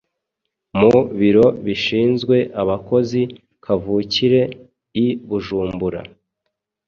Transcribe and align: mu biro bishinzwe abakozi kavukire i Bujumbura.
mu 0.79 0.93
biro 1.19 1.47
bishinzwe 1.65 2.35
abakozi 2.61 3.21
kavukire 3.63 4.41
i 5.03 5.05
Bujumbura. 5.27 6.01